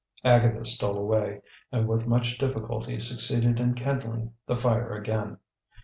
[0.23, 5.37] Agatha stole away, and with much difficulty succeeded in kindling the fire again.